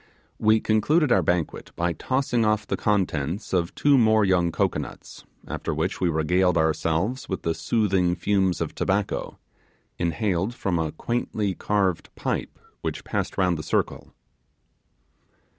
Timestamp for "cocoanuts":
4.51-5.25